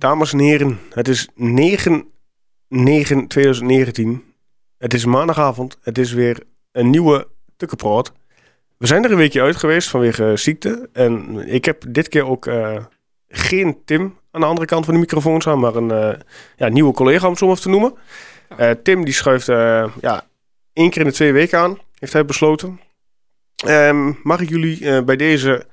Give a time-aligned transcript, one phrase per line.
[0.00, 1.32] dames en heren, het is 9-9-2019.
[4.78, 5.78] Het is maandagavond.
[5.82, 6.42] Het is weer
[6.72, 8.12] een nieuwe Tukkenproot.
[8.76, 10.88] We zijn er een weekje uit geweest vanwege ziekte.
[10.92, 12.84] En ik heb dit keer ook eh,
[13.28, 16.20] geen Tim aan de andere kant van de microfoon staan, maar een eh,
[16.56, 17.94] ja, nieuwe collega om het zo maar te noemen.
[18.56, 19.46] Eh, Tim die schuift
[20.00, 20.24] ja,
[20.72, 22.80] één keer in de twee weken aan, heeft hij besloten.
[23.66, 25.66] Ehm, mag ik jullie bij deze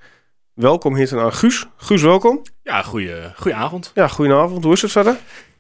[0.58, 1.66] welkom heten aan Guus.
[1.76, 2.42] Guus, welkom.
[2.64, 3.16] Ja, goeie,
[3.54, 3.92] avond.
[3.94, 4.64] Ja, goedenavond.
[4.64, 5.18] Hoe is het verder?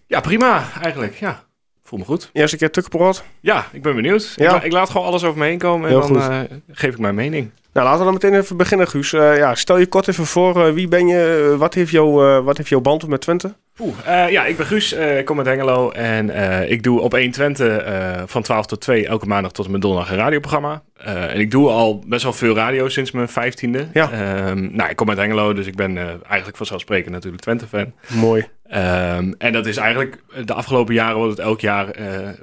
[0.07, 1.15] Ja, prima eigenlijk.
[1.15, 1.43] Ja,
[1.83, 2.29] voel me goed.
[2.33, 3.23] Eerste keer Tukkenproot.
[3.39, 4.33] Ja, ik ben benieuwd.
[4.35, 4.45] Ja.
[4.45, 6.39] Ik, la- ik laat gewoon alles over me heen komen en Heel dan eh,
[6.71, 7.51] geef ik mijn mening.
[7.77, 9.13] Nou, laten we dan meteen even beginnen, Guus.
[9.13, 10.65] Eh, ja, stel je kort even voor.
[10.67, 11.49] eh, wie ben je?
[11.51, 13.53] Eh, wat, heeft jou, wat heeft jouw band met Twente?
[13.79, 16.29] Oeh, eh, ja, ik ben Guus, ik kom uit Hengelo en
[16.69, 17.83] ik doe op 1 Twente
[18.25, 20.81] van 12 tot 2 elke maandag tot en met donderdag een radioprogramma.
[21.03, 23.87] En ik doe al best wel veel radio sinds mijn vijftiende.
[23.93, 24.11] Ja.
[24.11, 27.93] Ehm, nou, ik kom uit Hengelo, dus ik ben eigenlijk vanzelfsprekend natuurlijk Twente-fan.
[28.07, 28.47] Mooi.
[28.67, 31.95] Ehm, en dat is eigenlijk, de afgelopen jaren wordt het elk jaar,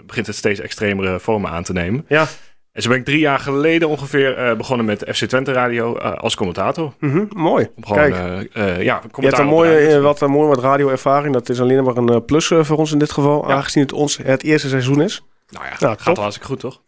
[0.07, 2.05] begint het steeds extremere vormen aan te nemen.
[2.09, 2.27] Ja.
[2.75, 6.13] En zo ben ik drie jaar geleden ongeveer eh, begonnen met FC Twente Radio eh,
[6.13, 6.93] als commentator.
[6.99, 7.69] Mhm, mooi.
[7.81, 8.15] Gewoon, Kijk,
[8.53, 11.35] eh, ja, je hebt een mooie, wat, een mooi wat radioervaring.
[11.35, 13.49] Dat is alleen maar een plus voor ons in dit geval.
[13.49, 13.55] Ja.
[13.55, 15.25] Aangezien het ons het eerste seizoen is.
[15.49, 16.81] Nou ja, Ja, gaat wel hartstikke goed, toch?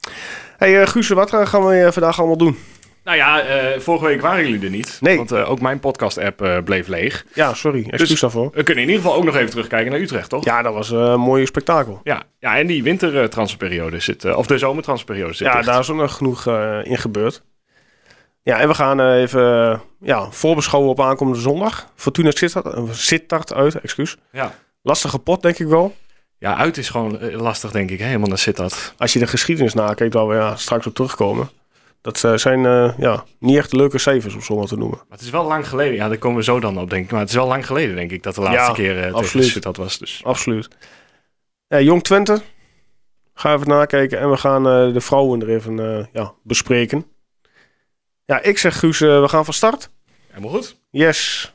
[0.57, 2.59] Hey Guus, wat gaan we vandaag allemaal doen?
[3.07, 4.99] Nou ja, eh, vorige week waren jullie er niet.
[5.01, 5.17] Nee.
[5.17, 7.25] Want eh, ook mijn podcast-app eh, bleef leeg.
[7.35, 7.79] Ja, sorry.
[7.89, 8.51] Excuus Dus- daarvoor.
[8.55, 10.45] We kunnen in ieder geval ook nog even terugkijken naar Utrecht, toch?
[10.45, 12.01] Ja, dat was een mooi spektakel.
[12.03, 15.67] Ja, ja en die wintertransferperiode zit, of de zomertransferperiode zit Ja, dicht.
[15.67, 16.47] daar is ook nog genoeg
[16.83, 17.43] in gebeurd.
[18.43, 21.93] Ja, en we gaan even ja, voorbeschouwen op aankomende zondag.
[21.95, 24.17] Fortuna Sittard, Sittard uit, excuus.
[24.33, 24.55] Ja.
[24.83, 25.97] Lastige pot, denk ik wel.
[26.39, 27.99] Ja, uit is gewoon lastig, denk ik.
[28.01, 28.95] Helemaal naar zit dat.
[28.99, 31.49] Als je de geschiedenis nakijkt, waar we ja, straks op terugkomen.
[32.07, 34.99] Dat eh, zijn eh, ja, niet echt leuke cijfers, om zo maar te noemen.
[34.99, 35.95] Maar het is wel lang geleden.
[35.95, 37.11] Ja, daar komen we zo dan op, denk ik.
[37.11, 39.15] Maar het is wel lang geleden, denk ik, dat de laatste Ja, keer eh tegen
[39.15, 39.47] absoluut.
[39.47, 39.99] Sittard was.
[39.99, 40.21] Dus.
[40.25, 40.69] Absoluut.
[41.69, 42.41] Ja, Jong Twente.
[43.35, 44.19] Gaan we even nakijken.
[44.19, 47.07] En we gaan eh, de vrouwen er even eh, ja, bespreken.
[48.25, 49.91] Ja, ik zeg Guus, we gaan van start.
[50.31, 50.77] Helemaal goed.
[50.91, 51.53] Yes.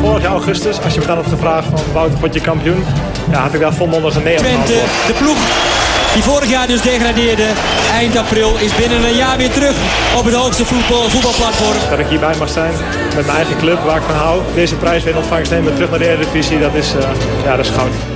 [0.00, 2.84] Vorig jaar augustus, als je me dan had gevraagd van Wouter, word je kampioen?
[3.30, 4.72] Ja, had ik daar volmondig een nee op Twente,
[5.06, 5.74] de ploeg
[6.16, 7.52] die vorig jaar dus degradeerde,
[7.96, 9.76] eind april, is binnen een jaar weer terug
[10.16, 11.90] op het hoogste voetbal, voetbalplatform.
[11.90, 12.72] Dat ik hierbij mag zijn,
[13.14, 14.42] met mijn eigen club, waar ik van hou.
[14.54, 17.08] Deze prijs weer ontvangst nemen, terug naar de Eredivisie, dat is, eh,
[17.44, 18.15] ja, dat is goud.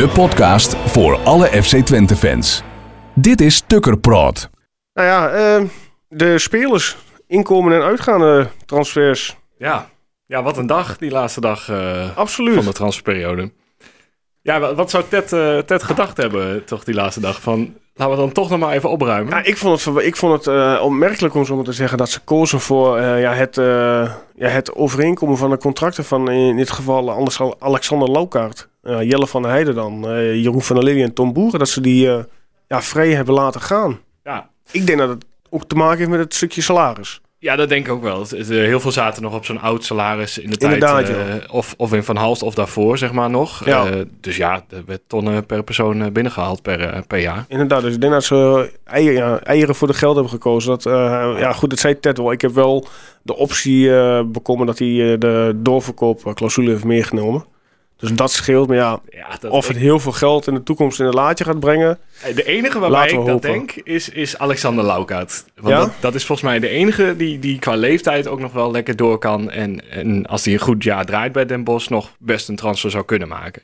[0.00, 2.62] De podcast voor alle FC Twente fans.
[3.14, 4.50] Dit is Tukkerpraat.
[4.94, 5.64] Nou ja, eh,
[6.08, 6.96] de spelers,
[7.26, 9.36] inkomen en uitgaande transfers.
[9.58, 9.88] Ja.
[10.26, 12.54] ja, wat een dag, die laatste dag eh, Absoluut.
[12.54, 13.52] van de transferperiode.
[14.42, 17.40] Ja, wa- wat zou Ted, eh, Ted gedacht hebben, toch, die laatste dag?
[17.40, 19.32] Van, laten we dan toch nog maar even opruimen.
[19.34, 22.10] Ja, ik vond het, ik vond het eh, opmerkelijk om zo maar te zeggen dat
[22.10, 26.56] ze kozen voor eh, ja, het, eh, ja, het overeenkomen van de contracten van in
[26.56, 30.84] dit geval Alex- Alexander Laukaart, eh, Jelle van der Heijden dan, eh, Jeroen van der
[30.84, 32.24] Lilly en Tom Boeren, dat ze die eh,
[32.68, 34.00] ja, vrij hebben laten gaan.
[34.24, 34.50] Ja.
[34.70, 37.20] Ik denk dat het ook te maken heeft met het stukje salaris.
[37.38, 38.20] Ja, dat denk ik ook wel.
[38.20, 40.72] Het, het, heel veel zaten nog op zo'n oud salaris in de tijd.
[40.72, 41.40] Inderdaad, ja.
[41.50, 43.64] of, of in Van Halst of daarvoor, zeg maar nog.
[43.64, 44.04] Ja.
[44.20, 47.44] Dus ja, er werd tonnen per persoon eh, binnengehaald per, per jaar.
[47.48, 50.70] Inderdaad, dus ik denk dat ze eieren, ja, eieren voor de geld hebben gekozen.
[50.70, 50.82] Dat,
[51.38, 52.32] ja, goed, dat zei Ted wel.
[52.32, 52.86] Ik heb wel
[53.22, 53.88] de optie
[54.24, 57.44] bekomen dat hij de doorverkoopclausule heeft meegenomen.
[58.00, 58.68] Dus dat scheelt.
[58.68, 61.44] Maar ja, Ja, dat, of het heel veel geld in de toekomst in een laadje
[61.44, 61.98] gaat brengen.
[62.22, 63.50] Eh, De enige waarbij ik dat hopen.
[63.50, 65.44] denk is, is Alexander Laukaat.
[65.56, 65.80] Want Ja?
[65.80, 68.96] dat, dat is volgens mij de enige die, die qua leeftijd ook nog wel lekker
[68.96, 69.50] door kan.
[69.50, 72.90] En, en als hij een goed jaar draait bij Den Bosch, nog best een transfer
[72.90, 73.62] zou kunnen maken.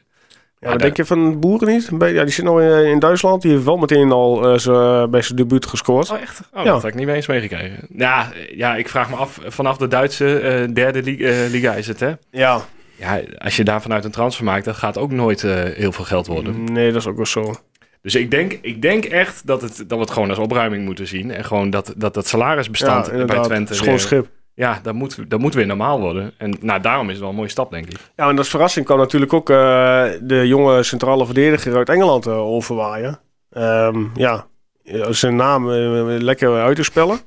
[0.61, 1.91] Ja, denk je van Boeren niet?
[1.99, 3.43] Ja, die zit nou in, in Duitsland.
[3.43, 6.11] Die heeft wel meteen al eh, z'n- bij zijn debuut gescoord.
[6.11, 6.41] Oh, echt?
[6.55, 6.71] Oh, Ja.
[6.73, 7.77] dat had ik niet eens meegekregen.
[7.97, 11.73] Ja, eh, ja, ik vraag me af, vanaf de Duitse eh, derde li- eh, liga
[11.75, 12.13] is het, hè?
[12.31, 12.61] Ja,
[12.99, 16.05] Ja, als je daar vanuit een transfer maakt, dat gaat ook nooit eh, heel veel
[16.05, 16.65] geld worden.
[16.65, 17.55] nee, dat is ook wel zo.
[18.03, 21.07] Dus ik denk, ik denk echt dat, het, dat we het gewoon als opruiming moeten
[21.07, 21.31] zien.
[21.31, 23.41] En gewoon dat dat, dat salarisbestand Ja, bij.
[23.41, 24.29] Twente Schoon schip.
[24.55, 26.33] Ja, dat moet, dat moet weer normaal worden.
[26.39, 27.99] En nou, daarom is het wel een mooie stap, denk ik.
[28.17, 32.39] Ja, en als verrassing kwam natuurlijk ook eh, de jonge centrale verdediger uit Engeland eh,
[32.39, 33.21] overwaaien.
[33.51, 34.47] Ehm, ja,
[35.11, 37.19] zijn naam lekker uit te spellen.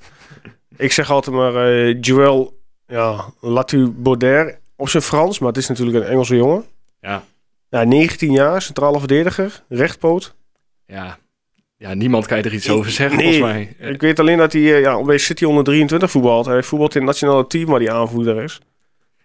[0.77, 5.98] Ik zeg altijd maar Joël ja, Latu Baudet op zijn Frans, maar het is natuurlijk
[5.98, 6.64] een Engelse jongen.
[7.02, 7.24] Ja,
[7.70, 10.36] Ja, 19 jaar, centrale verdediger, rechtpoot.
[10.86, 11.18] ja.
[11.78, 13.90] ja niemand kan je er iets over zeggen, Nee, volgens mij.
[13.92, 16.46] Ik weet alleen dat hij eh, ja, bij City onder 23 voetbalt.
[16.46, 18.60] Hij voetbalt in het nationale team waar hij aanvoerder is.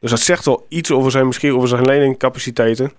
[0.00, 2.92] Dus dat zegt wel iets over zijn, misschien over zijn leidingcapaciteiten.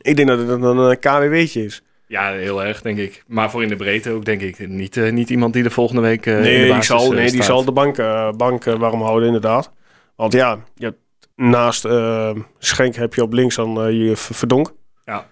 [0.00, 1.82] Ik denk dat het dan een KWW'tje is.
[2.06, 3.24] Ja, heel erg, denk ik.
[3.26, 4.68] Maar voor in de breedte ook, denk ik.
[4.68, 7.30] Niet, eh, niet iemand die de volgende week eh, in de nee, die zal, nee,
[7.30, 9.70] die zal de bank, eh, bank warm houden, inderdaad.
[10.16, 10.98] Want ja, je hebt,
[11.36, 14.72] naast eh, Schenk heb je op links dan eh, je Verdonk.
[15.04, 15.26] Ja.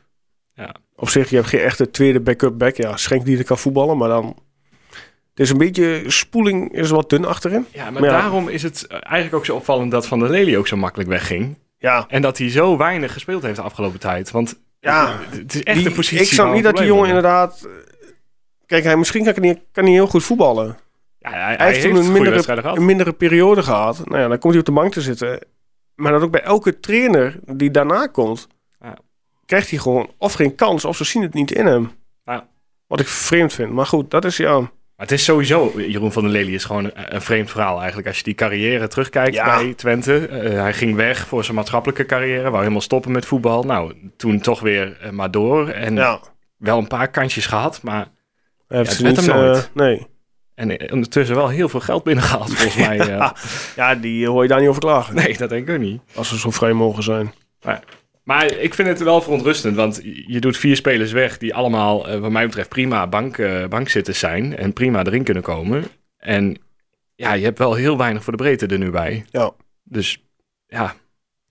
[0.55, 0.75] Ja.
[0.97, 2.77] Op zich, je hebt geen echte tweede backup back.
[2.77, 4.37] Ja, Schenk die er kan voetballen, maar dan...
[5.31, 6.03] Het is een beetje...
[6.07, 7.67] Spoeling is wat dun achterin.
[7.73, 8.21] Ja, maar Maar ja.
[8.21, 11.57] daarom is het eigenlijk ook zo opvallend dat Van der Lely ook zo makkelijk wegging.
[11.79, 14.31] Ja, En dat hij zo weinig gespeeld heeft de afgelopen tijd.
[14.31, 17.07] Want ja het is echt die- een positie Ik snap waar niet dat die jongen
[17.09, 17.69] inderdaad...
[18.67, 20.77] Kijk, hij, misschien kan hij, kan hij heel goed voetballen.
[21.19, 24.03] Ja, hij, hij, Hij heeft toen een mindere, een mindere periode gehad.
[24.09, 25.39] Nou ja, dan komt hij op de bank te zitten.
[26.01, 28.47] Maar dat ook bij elke trainer die daarna komt,
[28.81, 28.97] Ja.
[29.47, 31.91] krijgt hij gewoon of geen kans of ze zien het niet in hem.
[32.25, 32.49] Ja.
[32.87, 33.73] Wat ik vreemd vind.
[33.73, 34.59] Maar goed, dat is ja.
[34.61, 38.09] Maar het is sowieso, Jeroen van der Lely is gewoon een, vreemd verhaal eigenlijk.
[38.09, 39.45] Als je die carrière terugkijkt Ja.
[39.59, 40.27] bij Twente.
[40.29, 42.43] Eh, hij ging weg voor zijn maatschappelijke carrière.
[42.51, 43.63] Wou helemaal stoppen met voetbal.
[43.63, 45.69] Nou, toen toch weer eh, maar door.
[45.69, 46.21] En ja.
[46.57, 47.83] wel een paar kansjes gehad.
[47.83, 48.09] Maar
[48.69, 49.71] Hij heeft het ze werd niet, hem eh, nooit.
[49.75, 50.07] nee.
[50.61, 52.99] En eh, ondertussen wel heel veel geld binnengehaald volgens mij.
[52.99, 53.07] eh.
[53.07, 53.37] Ja.
[53.77, 55.15] Ja, die hoor je daar niet over klagen.
[55.15, 56.01] Nee, dat denk ik ook niet.
[56.15, 57.33] Als ze zo vrij mogen zijn.
[58.23, 62.19] Maar ik vind het wel verontrustend, want je doet vier spelers weg die allemaal, eh,
[62.19, 65.85] wat mij betreft, prima bank, eh, bankzitters zijn en prima erin kunnen komen.
[66.17, 66.59] En
[67.15, 69.25] ja, je hebt wel heel weinig voor de breedte er nu bij.
[69.31, 69.51] Ja.
[69.83, 70.25] Dus
[70.67, 70.95] ja,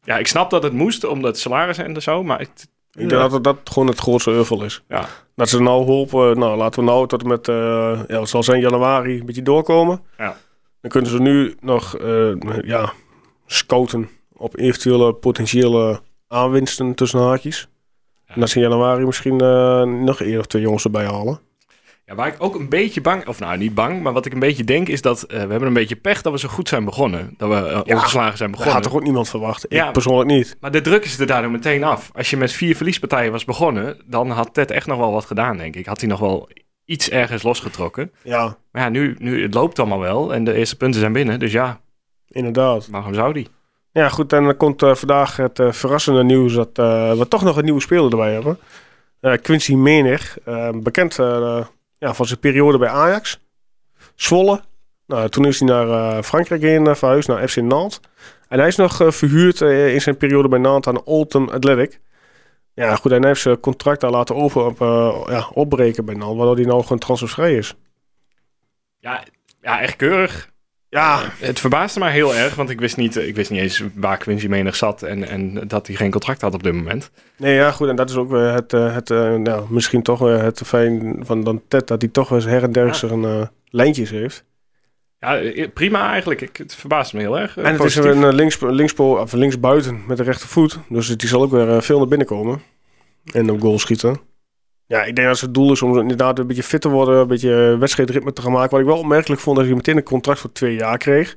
[0.03, 3.43] ja ik snap dat het moest, omdat salaris en zo, maar het, Ik denk dat
[3.43, 4.83] dat gewoon het grootste euvel is.
[4.87, 5.05] Ja.
[5.35, 8.43] Dat ze nou hopen, nou laten we nou tot en met, eh ja, het zal
[8.43, 10.01] zijn januari, een beetje doorkomen.
[10.17, 10.37] Ja.
[10.81, 12.93] Dan kunnen ze nu nog, eh, ja,
[13.45, 17.67] scouten op eventuele potentiële aanwinsten tussen haakjes.
[18.25, 21.39] En dat ze in januari misschien eh, nog één of twee jongens erbij halen.
[22.09, 24.39] Ja, waar ik ook een beetje bang, of nou niet bang, maar wat ik een
[24.39, 26.85] beetje denk is dat eh, we hebben een beetje pech dat we zo goed zijn
[26.85, 27.33] begonnen.
[27.37, 28.73] Dat we eh, Ja, ongeslagen zijn Dat begonnen.
[28.73, 29.75] gaat toch ook niemand verwachten?
[29.75, 29.87] Ja.
[29.87, 30.57] Ik persoonlijk niet.
[30.59, 32.09] Maar de druk is er daardoor meteen af.
[32.13, 35.57] Als je met vier verliespartijen was begonnen, dan had Ted echt nog wel wat gedaan,
[35.57, 35.85] denk ik.
[35.85, 36.49] Had hij nog wel
[36.85, 38.11] iets ergens losgetrokken.
[38.23, 41.39] Ja, Maar ja, nu, nu het loopt allemaal wel en de eerste punten zijn binnen.
[41.39, 41.79] Dus ja,
[42.27, 42.87] inderdaad.
[42.91, 43.47] waarom zou die?
[43.91, 44.33] Ja, goed.
[44.33, 46.69] En dan komt eh, vandaag het verrassende nieuws dat
[47.17, 48.57] we toch nog een nieuwe speler erbij hebben.
[49.41, 50.37] Quincy Menig,
[50.73, 51.17] bekend
[51.99, 53.39] ja, van zijn periode bij Ajax.
[54.15, 54.61] Zwolle.
[55.07, 57.99] Nou, toen is hij naar eh, Frankrijk heen eh, verhuisd, naar FC Nantes.
[58.47, 61.99] En hij is nog eh, verhuurd in zijn periode bij Nantes aan Oldham Athletic.
[62.73, 63.11] Ja, goed.
[63.11, 64.79] Hij heeft zijn contract daar laten over, op,
[65.29, 67.75] ja, opbreken bij Nantes, waardoor hij nou gewoon transfervrij is.
[68.99, 69.23] Ja,
[69.61, 70.49] ja, echt keurig.
[70.89, 74.17] Ja, Het verbaasde mij heel erg, want ik wist niet, ik wist niet eens waar
[74.17, 77.11] Quincy Menig zat en, en dat hij geen contract had op dit moment.
[77.37, 77.87] Nee, ja, goed.
[77.89, 81.17] En dat is ook weer het, eh, het eh, nou, misschien toch weer het fijn
[81.21, 82.93] van dan Ted, dat hij toch wel eens her en der Ja.
[82.93, 84.43] zijn eh, lijntjes heeft.
[85.19, 85.41] Ja,
[85.73, 86.41] prima eigenlijk.
[86.41, 87.57] Ik, het verbaasde me heel erg.
[87.57, 90.79] en het is een links, linkspo, of linksbuiten met de rechtervoet.
[90.89, 92.61] Dus die zal ook weer veel naar binnen komen.
[93.33, 94.19] En op goal schieten.
[94.89, 97.19] Ja, ik denk dat het doel is om inderdaad een beetje fit te worden.
[97.19, 98.71] Een beetje eh, wedstrijdritme te gaan maken.
[98.71, 101.35] Wat ik wel opmerkelijk vond, dat hij meteen een contract voor twee jaar kreeg.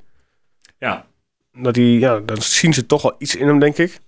[0.79, 1.07] Ja.
[1.53, 3.99] Dat hij, ja, dan zien ze toch wel iets in hem, denk ik.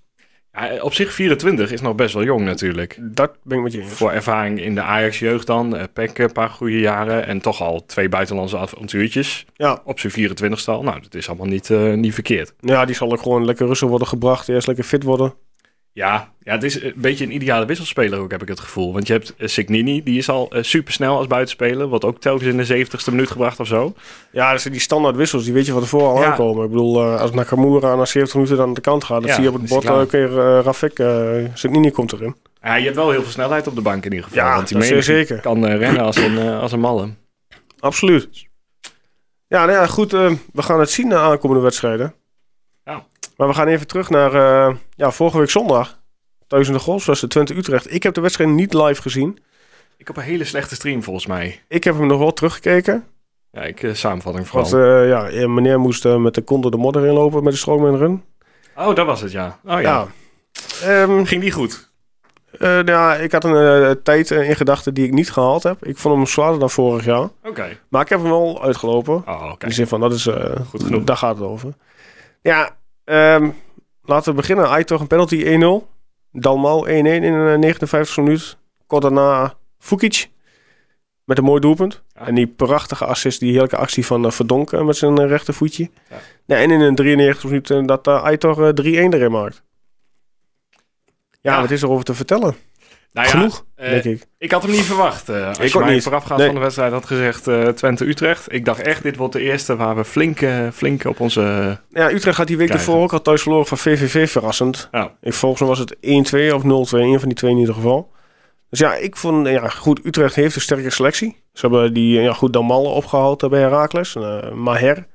[0.52, 2.99] ja, op zich 24 is nog best wel jong natuurlijk.
[3.00, 3.93] Dat ben ik met je eens.
[3.93, 5.76] Voor ervaring in de Ajax-jeugd dan.
[5.76, 7.26] eh Peck een paar goede jaren.
[7.26, 9.46] En toch al twee buitenlandse avontuurtjes.
[9.55, 9.81] Ja.
[9.85, 10.82] Op zijn 24 al.
[10.82, 12.55] Nou, dat is allemaal niet, eh, niet verkeerd.
[12.61, 14.49] ja, die zal ook gewoon lekker rustig worden gebracht.
[14.49, 15.34] Eerst lekker fit worden.
[15.94, 18.93] Ja, ja, het is een beetje een ideale wisselspeler ook, heb ik het gevoel.
[18.93, 21.86] Want je hebt eh, Signini, die is al super snel als buitenspeler.
[21.86, 23.94] Wordt ook telkens in de 70ste minuut gebracht of zo.
[24.31, 26.31] Ja, zijn die standaard wissels, die weet je van tevoren al Ja.
[26.31, 26.65] aankomen.
[26.65, 29.34] Ik bedoel, eh, als Nakamura na 70 minuten dan aan de kant gaat, dan Ja,
[29.34, 32.36] zie je op het bord weer uh, Rafik, uh, Signini komt erin.
[32.63, 34.44] Ja, je hebt wel heel veel snelheid op de bank in ieder geval.
[34.44, 35.41] Ja, want die dat zeker.
[35.41, 37.08] kan eh, rennen als een, eh, als een malle.
[37.79, 38.29] Absoluut.
[39.48, 42.15] Ja, nou ja, goed, eh, we gaan het zien na aankomende wedstrijden.
[43.36, 45.98] Maar we gaan even terug naar eh, ja, vorige week zondag.
[46.46, 47.94] Thuis in de Golf, was de Twente Utrecht.
[47.94, 49.38] Ik heb de wedstrijd niet live gezien.
[49.96, 51.62] Ik heb een hele slechte stream volgens mij.
[51.69, 53.05] Ik heb hem nog wel teruggekeken.
[53.53, 54.70] Ja, ik eh, samenvatting vooral.
[54.70, 58.24] Want eh, ja, meneer moest met de konde de modder inlopen met de stroomman run.
[58.76, 59.58] Oh, dat was het, ja.
[59.64, 59.81] Oh ja.
[59.81, 60.06] Ja.
[60.82, 61.93] Ehm, Ging die goed?
[62.58, 65.86] Nou ja, ik had een tijd in gedachten die ik niet gehaald heb.
[65.86, 67.29] Ik vond hem zwaarder dan vorig jaar.
[67.44, 67.79] Oké.
[67.88, 69.14] Maar ik heb hem wel uitgelopen.
[69.26, 69.62] Oh, oké.
[69.62, 70.29] In de zin van, dat is
[70.69, 71.05] Goed genoeg.
[71.05, 71.72] Daar gaat het over.
[72.43, 73.51] Ja, ehm,
[74.03, 74.69] laten we beginnen.
[74.69, 75.89] Aitor een penalty 1-0.
[76.32, 78.56] Dalmau 1-1 in de 59e minuut.
[78.87, 80.29] Kort daarna Fukic.
[81.25, 82.03] Met een mooi doelpunt.
[82.15, 82.27] Ja.
[82.27, 85.91] En die prachtige assist, die heerlijke actie van uh, Verdonk eh, met zijn uh, rechtervoetje.
[86.11, 86.17] Ja.
[86.46, 89.63] Ja, en in een 93 minuten dat Aitor 3-1 erin maakt.
[91.41, 91.61] Ja, Ja.
[91.61, 92.55] wat is er over te vertellen?
[93.14, 94.26] Nou ja, Genoeg, eh, denk ik.
[94.38, 95.28] Ik had hem niet verwacht.
[95.28, 96.02] eh, als Ik je mij niet.
[96.02, 96.46] voorafgaand Nee.
[96.46, 98.52] van de wedstrijd had gezegd eh, Twente-Utrecht.
[98.52, 100.38] Ik dacht echt, dit wordt de eerste waar we flink,
[100.72, 101.78] flink op onze...
[101.88, 104.88] Ja, Utrecht had die week ervoor ook al thuis verloren van VVV, verrassend.
[104.92, 105.12] Ja.
[105.20, 106.66] Ik, volgens mij was het 1-2 of 0-2,
[107.00, 108.12] een van die twee in ieder geval.
[108.70, 111.42] Dus ja, ik vond, ja, goed, Utrecht heeft een sterke selectie.
[111.52, 115.06] Ze hebben die, ja, goed, Damal opgehaald eh, bij Heracles, eh, Maher.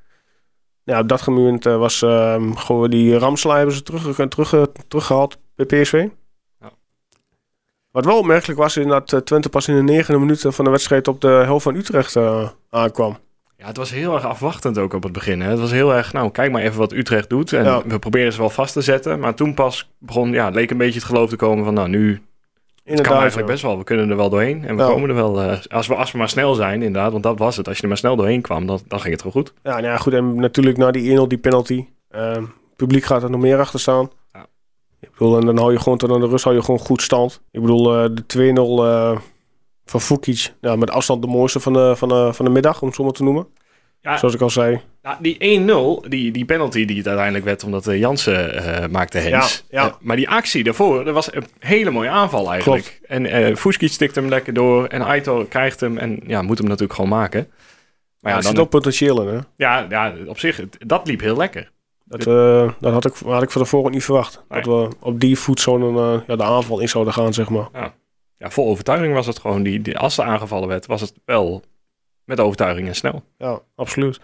[0.84, 5.66] Ja, op dat moment was ehm, gewoon die Ramselaar hebben ze terug, terug, teruggehaald bij
[5.66, 6.08] PSV.
[7.92, 10.72] Wat wel opmerkelijk was, is dat eh, Twente pas in de negende minuut van de
[10.72, 13.18] wedstrijd op de helft van Utrecht eh, aankwam.
[13.58, 15.42] Ja, het was heel erg afwachtend ook op het begin.
[15.42, 15.50] Hè.
[15.50, 17.54] Het was heel erg, nou, kijk maar even wat Utrecht doet.
[17.54, 17.82] En Ja.
[17.86, 19.20] we proberen ze wel vast te zetten.
[19.20, 22.22] Maar toen pas begon, ja, leek een beetje het geloof te komen van, nou, nu
[22.84, 23.78] het kan eigenlijk best wel.
[23.78, 24.66] We kunnen er wel doorheen.
[24.66, 27.12] En we komen er wel, eh, als, we, als we maar snel zijn, inderdaad.
[27.12, 27.68] Want dat was het.
[27.68, 29.54] Als je er maar snel doorheen kwam, dan, dan ging het wel goed.
[29.64, 30.14] Ja, nou ja, goed.
[30.14, 31.86] En natuurlijk na die 1-0, die penalty.
[32.10, 32.44] Ehm
[32.76, 34.10] publiek gaat er nog meer achter staan.
[35.02, 37.02] Ik bedoel, en dan hou je gewoon tot aan de rust hou je gewoon goed
[37.02, 37.42] stand.
[37.52, 39.18] Ik bedoel, eh, de 2-0 eh,
[39.86, 40.54] van Fukic.
[40.62, 43.04] Ja, met afstand de mooiste van de, van de, van de middag, om het zo
[43.04, 43.48] maar te noemen.
[44.02, 44.82] Ja, Zoals ik al zei.
[45.02, 45.60] Nou, die
[46.04, 49.66] 1-0, die, die penalty die het uiteindelijk werd omdat eh, Jansen maakte Hens.
[49.70, 49.98] Ja, ja.
[50.02, 53.00] Maar die actie daarvoor, dat was een hele mooie aanval eigenlijk.
[53.08, 56.68] En eh Fuskic stikt hem lekker door en Aito krijgt hem en ja, moet hem
[56.68, 57.48] natuurlijk gewoon maken.
[57.50, 57.58] Maar
[58.22, 59.40] Ja, ja, er dan, zit ook potentieel in, hè.
[59.56, 61.72] ja, ja, op zich, dat liep heel lekker.
[62.10, 64.44] Dat, eh, dat had ik, had ik van tevoren niet verwacht.
[64.50, 64.62] Nee.
[64.62, 67.70] Dat we op die voetzone eh, ja, de aanval in zouden gaan, zeg maar.
[68.38, 69.64] Ja, vol overtuiging was het gewoon.
[69.64, 71.64] Die, die, als er aangevallen werd, was het wel
[72.26, 73.24] met overtuiging en snel.
[73.38, 74.20] Ja, absoluut.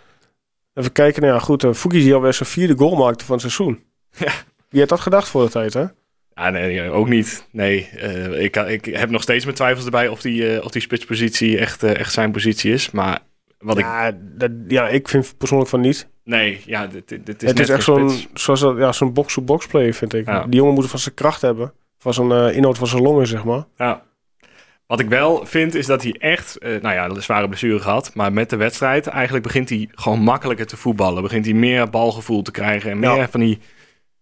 [0.74, 1.64] Even kijken, nou ja, goed.
[1.64, 3.84] Uh, Fukic die alweer zijn vierde goal maakte van het seizoen.
[4.18, 4.32] Ja.
[4.70, 5.86] Wie had dat gedacht voor de tijd, hè?
[6.34, 7.48] Ja, nee, ook niet.
[7.52, 7.90] Nee,
[8.38, 12.14] ik, ik heb nog steeds mijn twijfels erbij of die, of die spitspositie echt, echt
[12.14, 12.92] zijn positie is.
[12.92, 13.20] Maar
[13.58, 13.84] wat ik...
[13.84, 16.08] ja, dat, ja, ik vind persoonlijk van niet.
[16.26, 19.68] Nee, ja, dit, dit, dit is het net is echt zo'n dat, ja, zo'n box-to-box
[19.68, 20.26] play, vind ik.
[20.26, 20.44] Ja.
[20.44, 21.74] Die jongen moet van zijn kracht hebben.
[21.98, 23.64] Van zijn eh, inhoud van zijn longen, zeg maar.
[23.78, 24.04] Ja.
[24.88, 28.12] Wat ik wel vind, is dat hij echt, eh, nou ja, een zware blessure gehad.
[28.14, 31.22] Maar met de wedstrijd, eigenlijk begint hij gewoon makkelijker te voetballen.
[31.24, 32.92] Begint hij meer balgevoel te krijgen.
[32.92, 33.30] En meer Ja.
[33.30, 33.60] van die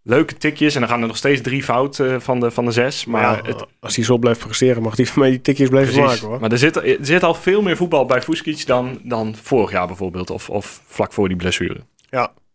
[0.04, 0.74] leuke tikjes.
[0.76, 3.06] En dan gaan er nog steeds drie fout eh, van, de, van de zes.
[3.06, 5.94] Maar, ja, het, als hij zo blijft presteren, mag hij van mij die tikjes blijven
[5.94, 6.12] precies.
[6.12, 6.40] maken, hoor.
[6.40, 9.88] Maar er zit, er zit al veel meer voetbal bij Fuskic dan, dan vorig jaar
[9.88, 10.30] bijvoorbeeld.
[10.30, 11.80] Of, of vlak voor die blessure.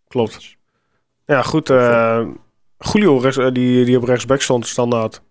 [0.09, 0.57] Klopt.
[1.27, 1.71] Ja, goed.
[1.71, 2.27] eh
[2.93, 5.23] Julio, eh, die, die op rechtsback stond, standaard.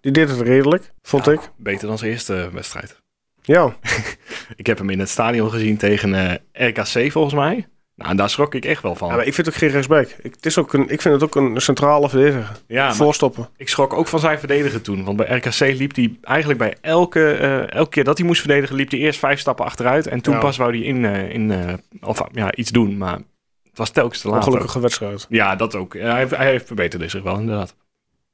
[0.00, 1.50] Die deed het redelijk, vond Ja, ik.
[1.56, 3.00] Beter dan zijn eerste wedstrijd.
[3.42, 3.76] Ja,
[4.56, 7.68] Ik heb hem in het stadion gezien tegen RKC volgens mij.
[8.00, 9.08] Nou, en daar schrok ik echt wel van.
[9.08, 10.06] Ja, maar ik vind het ook geen rechtsback.
[10.22, 12.60] Ik, het is ook een, ik vind het ook een centrale verdediger.
[12.66, 13.48] ja, Voorstoppen.
[13.56, 15.04] Ik schrok ook van zijn verdedigen toen.
[15.04, 18.76] Want bij RKC liep hij eigenlijk bij elke, eh, elke keer dat hij moest verdedigen,
[18.76, 20.06] liep hij eerst vijf stappen achteruit.
[20.06, 20.40] En toen Ja.
[20.40, 22.96] pas wou hij in, eh, in eh, of, ja, iets doen.
[22.98, 23.14] Maar
[23.62, 24.46] het was telkens te laat.
[24.46, 25.26] Ongelukkige wedstrijd.
[25.28, 25.94] Ja, dat ook.
[25.94, 27.74] Hij, hij verbeterde zich wel, inderdaad.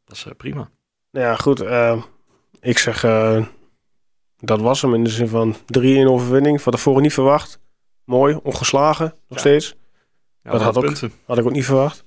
[0.04, 0.68] Dat is prima.
[1.10, 1.64] Ja, goed.
[2.60, 3.00] ik zeg,
[4.38, 6.62] dat was hem in de zin van 3-1 overwinning.
[6.62, 7.60] Van tevoren niet verwacht.
[8.06, 9.74] Mooi, ongeslagen, nog steeds.
[10.42, 10.92] Ja, Dat had ook-.
[11.26, 12.04] Had ik ook niet verwacht.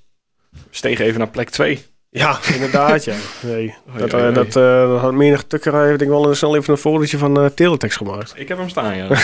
[0.52, 1.86] We stegen even naar plek 2.
[2.10, 3.16] Ja, inderdaad, ja.
[3.42, 6.74] Nee, dat, eh, dat, eh, dat had menig tukkerij, denk ik wel, een snel even
[6.74, 8.34] een fotootje van eh teletext gemaakt.
[8.36, 9.08] Ik heb hem staan, ja.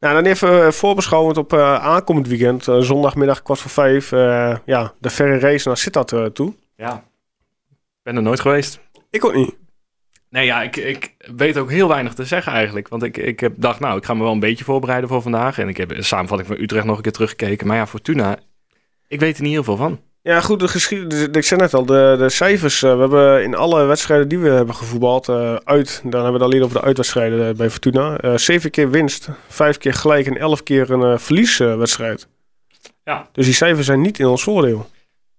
[0.00, 2.68] Nou, dan even eh, voorbeschouwend op eh, aankomend weekend.
[2.68, 4.12] eh, zondagmiddag kwart voor vijf.
[4.12, 6.54] eh, ja, de verre race naar Sittard eh, toe.
[6.76, 7.04] ja.
[8.02, 8.80] ben er nooit geweest.
[9.10, 9.54] Ik ook niet.
[10.30, 12.88] Nee, ja, ik, ik weet ook heel weinig te zeggen eigenlijk.
[12.88, 15.58] Want ik, ik heb dacht, nou, ik ga me wel een beetje voorbereiden voor vandaag.
[15.58, 17.66] En ik heb een samenvatting van Utrecht nog een keer teruggekeken.
[17.66, 18.38] Maar ja, Fortuna,
[19.08, 20.00] ik weet er niet heel veel van.
[20.22, 21.26] Ja, goed, de geschiedenis.
[21.32, 22.82] Ik zei net al, de, de cijfers.
[22.82, 26.00] eh, we hebben in alle wedstrijden die we hebben gevoetbald eh, uit.
[26.04, 28.36] Dan hebben we het alleen over de uitwedstrijden eh, bij Fortuna.
[28.38, 32.28] zeven keer winst, vijf keer gelijk en elf keer een verlieswedstrijd.
[33.04, 33.28] Ja.
[33.32, 34.88] Dus die cijfers zijn niet in ons voordeel.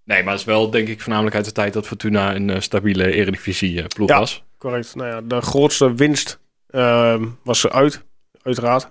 [0.04, 3.12] Nee, maar het is wel denk ik voornamelijk uit de tijd dat Fortuna een stabiele
[3.12, 4.18] eredivisie ploeg Ja.
[4.18, 4.42] was.
[4.62, 4.94] Correct.
[4.94, 6.40] Nou ja, de grootste winst
[6.70, 8.04] ehm, was uit,
[8.42, 8.88] uiteraard,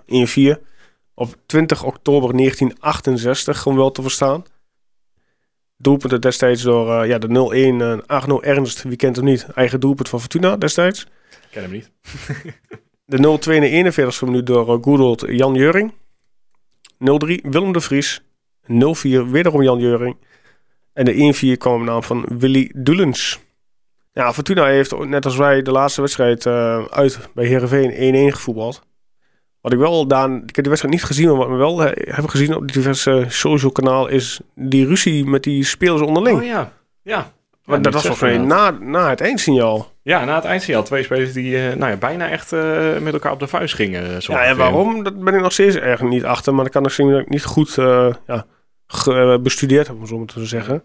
[1.14, 4.44] Op 20 oktober 1968, gewoon wel te verstaan.
[5.76, 9.80] Doelpunten destijds door eh, ja, de 0-1 eh, Arno Ernst, wie kent hem niet, eigen
[9.80, 11.02] doelpunt van Fortuna destijds.
[11.30, 11.90] Ik ken hem niet.
[13.12, 15.92] De 0-2 in de 41ste minuut door uh, Jan Juring.
[15.92, 15.96] 0-3
[17.42, 18.22] Willem de Vries.
[18.22, 18.24] 0-4
[19.30, 20.16] wederom Jan Juring.
[20.92, 23.40] En de 1-4 kwam op naam van Willy Doelens.
[24.12, 28.82] Ja, Fortuna heeft net als wij de laatste wedstrijd eh, uit bij Heerenveen 1-1 gevoetbald.
[29.62, 32.14] Wat ik wel, Daan, ik heb die wedstrijd niet gezien, maar wat we wel eh,
[32.14, 36.38] heb gezien op diverse social kanaal is die ruzie met die spelers onderling.
[36.38, 37.32] Oh ja, ja.
[37.64, 39.92] maar Ja, dat was volgens mij na, na het eindsignaal.
[40.02, 43.32] Ja, na het eindsignaal twee spelers die eh, nou ja, bijna echt eh, met elkaar
[43.32, 44.22] op de vuist gingen.
[44.22, 45.02] zo Ja, en waarom?
[45.02, 46.54] Dat ben ik nog steeds erg niet achter.
[46.54, 47.74] Maar dat kan ik misschien dat ik niet goed
[48.26, 48.46] ja,
[49.38, 50.82] bestudeerd heb, om zo maar te zeggen.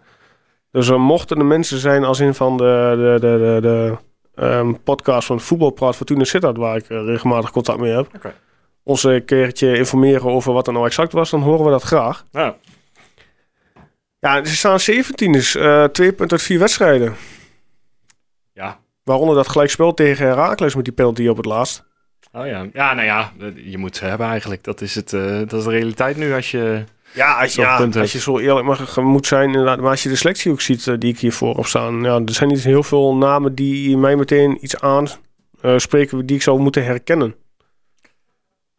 [0.71, 3.97] Dus er mochten er mensen zijn als in van de, de, de, de, de
[4.41, 8.09] ehm, podcast van Voetbalpraat Fortuna Sittard, waar ik eh, regelmatig contact mee heb.
[8.15, 8.33] Oké.
[8.83, 12.25] Ons een keertje informeren over wat er nou exact was, dan horen we dat graag.
[12.31, 12.53] Nou,
[14.19, 17.15] Ja, ze staan 17, dus eh, twee punten uit vier wedstrijden.
[18.53, 18.79] ja.
[19.03, 21.83] Waaronder dat gelijkspel tegen Herakles met die penalty op het laatst.
[22.31, 22.65] Oh ja.
[22.73, 24.63] Ja, nou ja, je moet ze hebben eigenlijk.
[24.63, 26.83] Dat is, het, eh, dat is de realiteit nu als je...
[27.17, 29.79] Ja, als, ja, als je zo eerlijk mag, moet zijn, inderdaad.
[29.79, 32.03] Maar als je de selectie ook ziet eh, die ik hier voorop staan.
[32.03, 36.59] Ja, er zijn niet heel veel namen die mij meteen iets aanspreken die ik zou
[36.59, 37.35] moeten herkennen.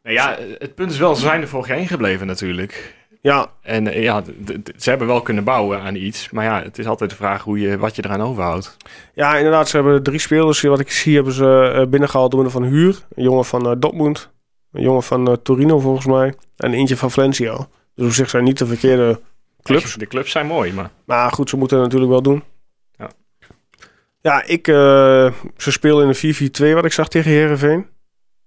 [0.02, 2.96] Nou ja, het punt is wel, ze zijn er vorig jaar ingebleven natuurlijk.
[3.20, 4.22] Ja, En eh, ja,
[4.76, 6.30] ze hebben wel kunnen bouwen aan iets.
[6.30, 8.76] Maar ja, het is altijd de vraag hoe je, wat je eraan overhoudt.
[9.14, 9.68] ja, inderdaad.
[9.68, 10.60] Ze hebben drie spelers.
[10.60, 12.98] Wat ik zie hebben ze eh, binnengehaald door middel van Huur.
[13.14, 14.30] Een jongen van eh, Dortmund.
[14.72, 16.34] Een jongen van eh, Torino volgens mij.
[16.56, 17.68] En eentje van Valencia.
[17.98, 19.20] Dus op zich zijn niet de verkeerde
[19.62, 19.94] clubs.
[19.94, 20.90] De clubs zijn mooi, maar...
[21.04, 22.42] Maar goed, ze moeten het natuurlijk wel doen.
[22.96, 23.10] Ja.
[24.20, 27.86] Ja, ik, eh, ze spelen in een 4-4-2 wat ik zag tegen Herenveen.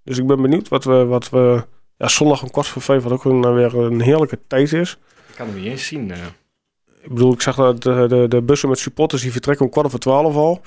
[0.03, 1.65] Dus ik ben benieuwd wat we, wat we
[1.98, 4.98] ja, zondag om kwart voor vijf, wat ook een, eh, weer een heerlijke tijd is.
[5.29, 6.12] Ik kan hem niet eens zien.
[6.12, 6.17] eh.
[7.01, 9.86] Ik bedoel, ik zag dat de, de, de bussen met supporters die vertrekken om kwart
[9.88, 10.62] over twaalf al.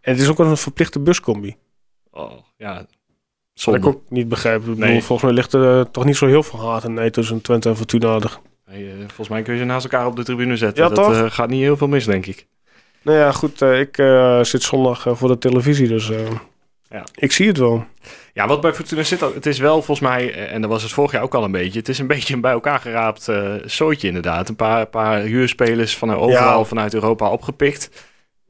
[0.00, 1.56] En het is ook een verplichte buscombi.
[2.10, 2.86] Oh, ja.
[3.54, 3.78] Wat Zonde.
[3.78, 4.60] ik ook niet begrijp.
[4.60, 5.02] Ik bedoel, Nee.
[5.02, 7.68] volgens mij ligt er eh, toch niet zo heel veel haat en nee tussen Twente
[7.68, 8.18] en Fortuna.
[8.70, 10.82] Nee, eh, volgens mij kun je ze naast elkaar op de tribune zetten.
[10.82, 11.14] Ja, dat toch?
[11.14, 12.46] eh, gaat niet heel veel mis, denk ik.
[13.02, 13.96] Nou ja, goed, ik
[14.42, 16.10] zit zondag voor de televisie, dus
[16.90, 17.04] Ja.
[17.14, 17.84] ik zie het wel.
[18.32, 21.12] Ja, wat bij Fortuna zit, het is wel volgens mij, en dat was het vorig
[21.12, 24.06] jaar ook al een beetje, het is een beetje een bij elkaar geraapt eh soortje
[24.06, 24.48] inderdaad.
[24.48, 26.64] Een paar, paar huurspelers van overal Ja.
[26.64, 27.90] vanuit Europa opgepikt.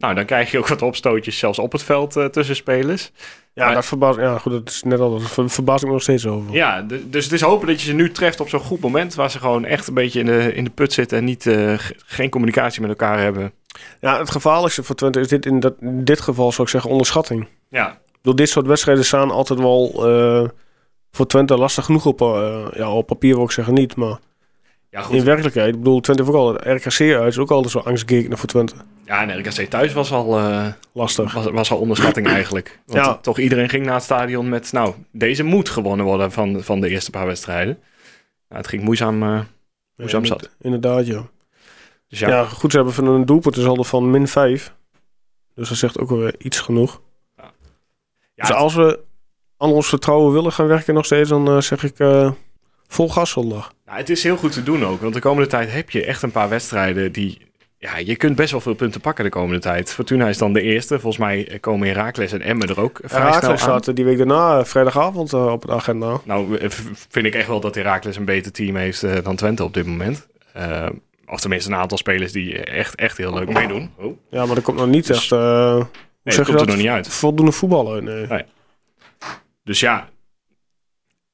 [0.05, 3.11] Nou, dan krijg je ook wat opstootjes zelfs op het veld eh, tussen spelers.
[3.55, 5.93] Ja, Maar- dat verbaast, ja goed, dat is net al, dat ver- verbaast ik me
[5.95, 6.53] nog steeds over.
[6.55, 9.31] Ja, dus het is hopen dat je ze nu treft op zo'n goed moment waar
[9.31, 11.95] ze gewoon echt een beetje in de, in de put zitten en niet, eh, ge-
[12.07, 13.53] geen communicatie met elkaar hebben.
[14.01, 16.91] Ja, het gevaarlijkste voor Twente is dit in, dat, in dit geval, zou ik zeggen,
[16.91, 17.49] onderschatting.
[17.69, 20.49] Ja, Door dit soort wedstrijden staan altijd wel eh,
[21.11, 22.21] voor Twente lastig genoeg op,
[22.77, 24.19] ja, op papier wil ik zeggen niet, maar
[24.95, 25.17] ja goed.
[25.17, 27.85] in werkelijkheid, ik bedoel, Twente heeft ook al het RKC uit, is ook altijd zo'n
[27.85, 28.75] angstgekende voor Twente.
[29.05, 31.33] Ja, en RKC thuis was al, eh, Lastig.
[31.33, 32.81] was, was al onderschatting eigenlijk.
[32.87, 33.15] Want Ja.
[33.17, 36.89] toch iedereen ging naar het stadion met, nou, deze moet gewonnen worden van, van de
[36.89, 37.79] eerste paar wedstrijden.
[38.49, 39.41] Nou, het ging moeizaam, eh,
[39.97, 40.51] moeizaam Ja, zat.
[40.61, 41.27] Inderdaad, ja.
[42.09, 42.29] Dus ja.
[42.29, 44.75] ja, goed, ze hebben van een doelpunt is al van min 5.
[45.55, 47.01] Dus dat zegt ook alweer iets genoeg.
[47.37, 47.51] ja,
[48.35, 48.99] dus als we
[49.57, 51.95] aan ons vertrouwen willen gaan werken nog steeds, dan eh, zeg ik
[52.87, 53.74] vol gas zondag.
[53.87, 55.01] Nou, het is heel goed te doen ook.
[55.01, 57.53] Want de komende tijd heb je echt een paar wedstrijden die...
[57.79, 59.93] Ja, je kunt best wel veel punten pakken de komende tijd.
[59.93, 60.95] Fortuna is dan de eerste.
[61.01, 63.81] Volgens mij eh, komen Heracles en Emmen er ook vrij snel Herakles aan.
[63.81, 66.21] eh, die week daarna, eh, vrijdagavond, eh, op de agenda.
[66.25, 66.59] Nou,
[67.09, 69.87] vind ik echt wel dat Heracles een beter team heeft eh, dan Twente op dit
[69.87, 70.27] moment.
[70.53, 70.87] Eh,
[71.27, 73.91] of tenminste een aantal spelers die echt, echt heel leuk meedoen.
[73.97, 75.33] Oh, Ja, maar er komt nog niet echt...
[75.33, 75.87] eh, hoe
[76.23, 77.09] nee, zeg dat komt er nog niet uit.
[77.09, 78.43] Voldoende voetbal uit, nee.
[79.65, 80.09] Dus ja,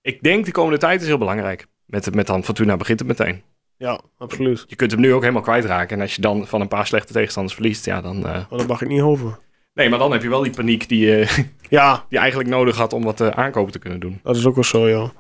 [0.02, 1.66] ik denk de komende tijd is heel belangrijk.
[1.90, 3.42] Met, met dan Fortuna begint het meteen.
[3.76, 4.64] Ja, absoluut.
[4.66, 5.96] Je kunt hem nu ook helemaal kwijtraken.
[5.96, 8.16] En als je dan van een paar slechte tegenstanders verliest, ja dan...
[8.16, 9.38] eh, Maar dat mag ik niet hopen.
[9.74, 12.92] Nee, maar dan heb je wel die paniek die je Ja, die eigenlijk nodig had
[12.92, 14.20] om wat eh, aankopen te kunnen doen.
[14.22, 15.12] dat is ook wel zo, ja.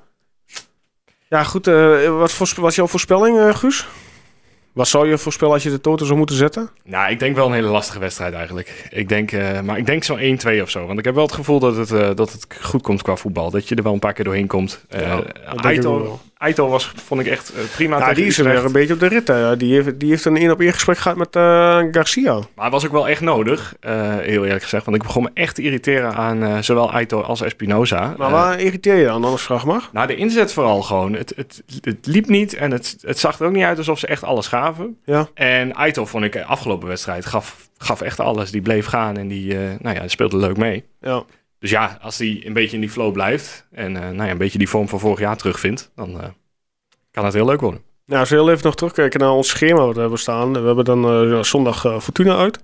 [1.28, 1.66] Ja, goed.
[1.66, 3.86] eh, wat voor, was jouw voorspelling, eh, Guus?
[4.72, 6.70] Wat zou je voorspellen als je de toten zou moeten zetten?
[6.84, 8.86] Nou, ik denk wel een hele lastige wedstrijd eigenlijk.
[8.90, 10.86] Ik denk, eh, maar ik denk zo'n 1-2 of zo.
[10.86, 13.50] Want ik heb wel het gevoel dat het, eh, dat het goed komt qua voetbal.
[13.50, 14.84] Dat je er wel een paar keer doorheen komt.
[14.88, 16.20] Eh dat denk ik ook Aito, wel.
[16.40, 18.94] Aito was, vond ik echt eh, prima Ja, tegen die is er weer een beetje
[18.94, 19.28] op de rit.
[19.28, 19.56] hè.
[19.56, 22.32] Die heeft, die heeft een één op één gesprek gehad met eh, Garcia.
[22.32, 24.84] Maar het was ook wel echt nodig, eh, heel eerlijk gezegd.
[24.84, 28.14] Want ik begon me echt te irriteren aan zowel Aito als Espinoza.
[28.18, 29.24] Maar waar irriteer je dan?
[29.24, 29.88] Anders vraag maar.
[29.92, 31.12] Nou, de inzet vooral gewoon.
[31.12, 34.06] Het, het, het liep niet en het, het zag er ook niet uit alsof ze
[34.06, 34.96] echt alles gaven.
[35.04, 35.28] Ja.
[35.34, 38.50] En Aito vond ik afgelopen wedstrijd gaf, gaf echt alles.
[38.50, 40.84] Die bleef gaan en die, nou ja, speelde leuk mee.
[41.00, 41.24] Ja.
[41.60, 44.38] Dus ja, als hij een beetje in die flow blijft en eh, nou ja, een
[44.38, 46.28] beetje die vorm van vorig jaar terugvindt, dan eh,
[47.10, 47.82] kan het heel leuk worden.
[48.06, 50.52] Nou, als we heel even nog terugkijken naar ons schema wat we hebben staan.
[50.52, 52.58] We hebben dan eh, zondag Fortuna uit.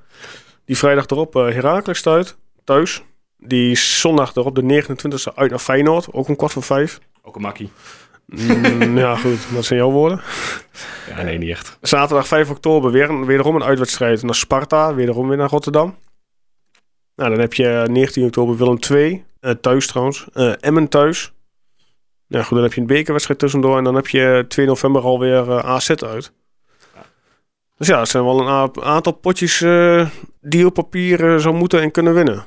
[0.65, 3.03] Die vrijdag erop Heracles uit, thuis.
[3.39, 6.13] Die zondag erop de 29e uit naar Feyenoord.
[6.13, 6.99] Ook om kwart voor vijf.
[7.23, 7.71] Ook een makkie.
[8.27, 9.39] Mm, ja, goed.
[9.55, 10.21] Dat zijn jouw woorden.
[11.09, 11.79] Ja, nee, niet echt.
[11.81, 14.95] Zaterdag 5 oktober weer, een- wederom een uitwedstrijd naar Sparta.
[14.95, 15.97] Wederom weer naar Rotterdam.
[17.17, 19.25] Nou, dan heb je 19 oktober Willem 2.
[19.61, 20.27] thuis trouwens.
[20.33, 21.33] Eh, Emmen thuis.
[22.29, 23.79] Nou goed, dan heb je een bekerwedstrijd tussendoor.
[23.79, 26.33] En dan heb je 2 november alweer eh AZ uit.
[27.77, 30.09] Dus ja, het zijn wel een aantal potjes eh,
[30.41, 32.45] die op papier eh, zou moeten en kunnen winnen.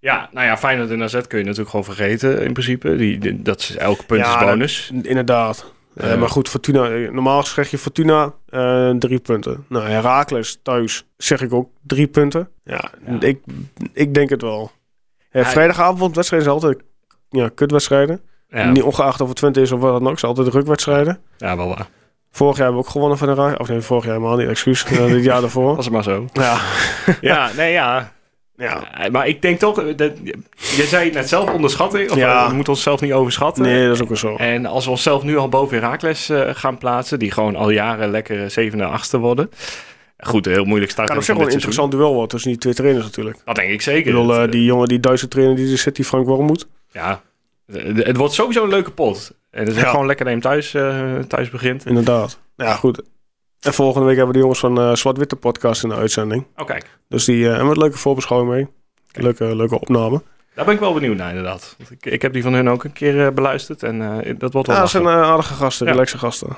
[0.00, 2.96] Ja, nou ja, Feyenoord en AZ kun je natuurlijk gewoon vergeten in principe.
[2.96, 4.90] Die, die- dat is elke punt Ja, is bonus.
[5.02, 5.72] Inderdaad.
[5.98, 9.64] Eh, maar goed, Fortuna, eh, normaal zeg je Fortuna eh, drie punten.
[9.68, 12.48] Nou, Herakles thuis zeg ik ook drie punten.
[12.64, 13.20] Ja, Ja.
[13.20, 13.40] Ik,
[13.92, 14.70] ik denk het wel.
[15.30, 16.86] Ja, vrijdagavond wedstrijden zijn altijd
[17.30, 18.20] ja, kutwedstrijden.
[18.48, 20.10] ja, Niet ongeacht of het Twente is of wat dan ook.
[20.10, 21.20] Het zijn altijd rukwedstrijden.
[21.36, 21.88] ja, wel waar.
[22.30, 23.58] Vorig jaar hebben we ook gewonnen van de.
[23.58, 24.84] Of nee, vorig jaar helemaal niet, excuus.
[24.84, 25.74] Dit jaar daarvoor.
[25.76, 26.26] Was het maar zo.
[26.32, 26.60] Ja,
[27.20, 28.12] Ja, nee, ja.
[28.58, 28.88] Ja.
[28.98, 30.12] Ja, Maar ik denk toch, dat,
[30.76, 32.10] je zei het net zelf, onderschatting.
[32.10, 32.42] Of Ja.
[32.42, 33.62] eh, we moeten onszelf niet overschatten.
[33.62, 34.36] Nee, dat is ook wel zo.
[34.36, 38.10] En als we onszelf nu al boven Herakles eh gaan plaatsen, die gewoon al jaren
[38.10, 39.50] lekker zevende, achtste worden.
[40.18, 42.58] Goed, heel moeilijk start kan op zich van wel een interessant duel worden tussen die
[42.60, 43.36] twee trainers natuurlijk.
[43.44, 44.12] Dat denk ik Ik zeker.
[44.12, 46.66] bedoel, eh, Het, die jongen, die Duitse trainer die er zit, die Frank Wormoed.
[46.92, 47.20] Ja,
[47.96, 49.32] het wordt sowieso een leuke pot.
[49.50, 49.90] En het is Ja.
[49.90, 51.86] gewoon lekker dat je hem thuis, eh, thuis begint.
[51.86, 52.38] Inderdaad.
[52.56, 53.02] Ja, goed.
[53.60, 56.46] En volgende week hebben we de jongens van eh Zwart-Witte podcast in de uitzending.
[56.56, 58.68] Oh kijk, Dus die eh, hebben we een leuke voorbeschouwing mee.
[59.12, 60.22] Leuke, leuke opname.
[60.54, 61.74] daar ben ik wel benieuwd naar inderdaad.
[61.78, 64.52] Want Ik, ik heb die van hun ook een keer eh, beluisterd en eh, dat
[64.52, 65.92] wordt wel Ja, dat zijn eh, aardige gasten, Ja.
[65.92, 66.56] relaxe gasten.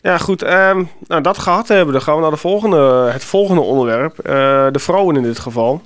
[0.00, 0.42] Ja, goed.
[0.42, 4.18] ehm, nou, dat gehad hebben, dan gaan we naar de volgende, het volgende onderwerp.
[4.18, 4.24] Eh,
[4.70, 5.80] de vrouwen in dit geval.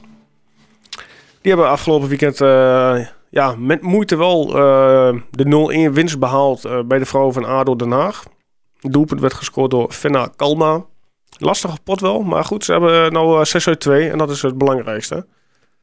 [1.41, 6.81] Die hebben afgelopen weekend eh, ja, met moeite wel eh, de 0-1 winst behaald eh,
[6.81, 8.25] bij de vrouwen van ADO Den Haag.
[8.91, 10.85] Doelpunt werd gescoord door Fenna Kalma.
[11.39, 14.43] Lastige pot wel, maar goed, ze hebben nou eh, 6 uit 2 en dat is
[14.43, 15.27] het belangrijkste.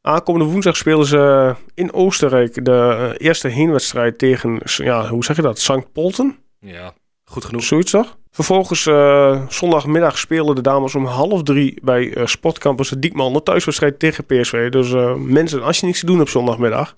[0.02, 5.42] Aankomende woensdag spelen ze in Oostenrijk de eh, eerste heenwedstrijd tegen, ja, hoe zeg je
[5.42, 5.92] dat, St.
[5.92, 6.38] Polten?
[6.60, 6.94] Ja,
[7.26, 7.64] goed genoeg.
[7.64, 8.18] Zoiets toch?
[8.32, 14.00] Vervolgens eh, zondagmiddag spelen de dames om half drie bij eh, Sportcampus Diekman de thuiswedstrijd
[14.00, 14.70] tegen PSV.
[14.70, 16.96] Dus eh, mensen, als je niets te doen op zondagmiddag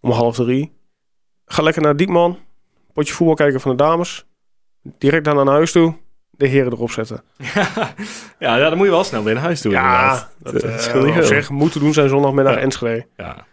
[0.00, 0.72] om half drie,
[1.46, 2.38] ga lekker naar Diekman,
[2.92, 4.26] potje voetbal kijken van de dames,
[4.98, 5.94] direct dan naar huis toe,
[6.30, 7.22] de heren erop zetten.
[8.38, 9.72] ja, ja, dan moet je wel snel weer naar huis toe.
[9.72, 10.28] inderdaad.
[10.38, 11.24] dat Dat, eh, eh, veel.
[11.24, 12.60] zich moeten doen zijn zondagmiddag Ja.
[12.60, 13.06] Enschede.
[13.16, 13.46] Ja.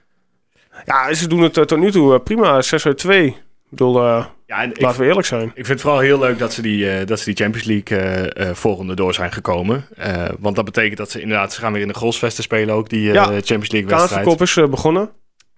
[0.85, 3.25] Ja, ze doen het eh, tot nu toe eh, prima, 6 uit 2.
[3.27, 3.35] Ik
[3.69, 5.45] bedoel, eh, Ja, en ik, laten we eerlijk zijn.
[5.47, 7.97] ik vind het vooral heel leuk dat ze die, eh, dat ze die Champions League
[7.97, 9.85] eh eh volgende door zijn gekomen.
[9.97, 12.89] Eh, want dat betekent dat ze inderdaad, ze gaan weer in de Grolsvesten spelen ook,
[12.89, 13.23] die eh, Ja.
[13.25, 13.99] Champions League wedstrijd.
[14.09, 15.09] Kaartverkoop is eh, begonnen.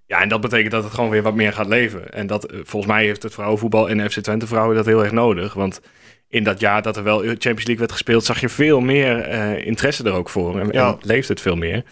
[0.07, 2.09] Ja, en dat betekent dat het gewoon weer wat meer gaat leven.
[2.13, 5.11] En dat, eh, volgens mij heeft het vrouwenvoetbal en FC Twente vrouwen dat heel erg
[5.11, 5.53] nodig.
[5.53, 5.81] Want
[6.27, 9.65] in dat jaar dat er wel Champions League werd gespeeld, zag je veel meer eh,
[9.65, 10.59] interesse er ook voor.
[10.59, 10.87] En, Ja.
[10.87, 11.83] en leeft het veel meer.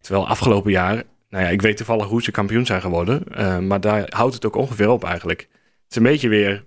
[0.00, 3.22] Terwijl afgelopen jaar, nou ja, ik weet toevallig hoe ze kampioen zijn geworden.
[3.34, 5.40] eh, maar daar houdt het ook ongeveer op eigenlijk.
[5.50, 6.62] Het is een beetje weer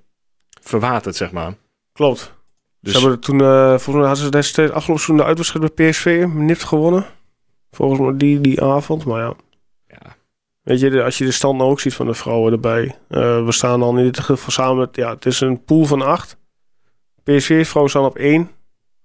[0.61, 1.53] verwaterd, zeg maar.
[1.93, 2.33] Klopt.
[2.79, 6.25] Dus Ze hebben toen, volgens mij hadden ze destijds afgelopen seizoen de uitwedstrijd bij PSV
[6.33, 7.05] nipt gewonnen.
[7.71, 9.33] Volgens mij die, die avond, maar ja.
[10.61, 12.95] Weet je, als je de stand nou ook ziet van de vrouwen erbij.
[13.07, 16.01] eh, we staan dan in dit geval samen met, ja, het is een pool van
[16.01, 16.37] acht.
[17.23, 18.49] PSV vrouwen staan op één.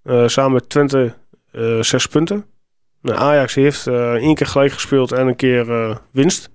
[0.02, 1.14] eh, samen met Twente
[1.50, 2.44] eh, zes punten.
[3.02, 6.50] Nou, Ajax heeft één keer gelijk gespeeld en een keer winst.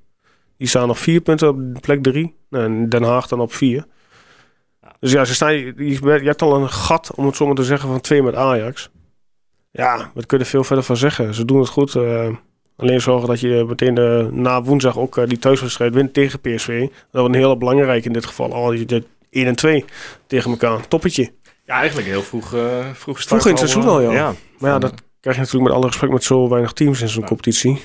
[0.58, 2.36] Die staan op vier punten op plek drie.
[2.50, 3.86] En Den Haag dan op vier.
[5.00, 7.90] Dus ja, ze staan, je, hebt al een gat, om het zo maar te zeggen,
[7.90, 8.90] van twee met Ajax.
[9.72, 11.34] Ja, we kunnen veel verder van zeggen.
[11.34, 11.96] Ze doen het goed.
[12.82, 16.40] Eh, alleen zorgen dat je meteen eh, na woensdag ook eh, die thuiswedstrijd wint tegen
[16.40, 16.80] PSV.
[16.80, 16.90] Dat
[17.22, 18.54] wordt een hele belangrijke in dit geval.
[18.54, 19.86] Al de 1 en 2
[20.28, 20.88] tegen elkaar.
[20.88, 21.32] Toppetje.
[21.66, 22.62] ja eigenlijk heel vroeg, eh
[22.94, 24.12] vroeg start Vroeg in het seizoen al, ja.
[24.12, 24.34] ja.
[24.60, 27.22] Maar ja, dat krijg je natuurlijk met alle respect met zo weinig teams in zo'n
[27.22, 27.28] Ja.
[27.28, 27.82] competitie.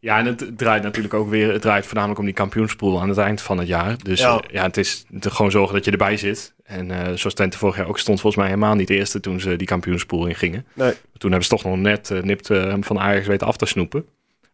[0.00, 3.18] Ja, en het draait natuurlijk ook weer, het draait voornamelijk om die kampioenspool aan het
[3.18, 3.96] eind van het jaar.
[4.02, 4.28] Dus Ja.
[4.28, 6.54] ja, ja het is te gewoon zorgen dat je erbij zit.
[6.64, 9.40] En eh zoals Twente vorig jaar ook stond, volgens mij helemaal niet de eerste toen
[9.40, 10.66] ze die kampioenspool in gingen.
[10.74, 10.92] Nee.
[11.16, 14.04] Toen hebben ze toch nog net eh, nipt eh, van Ajax weten af te snoepen.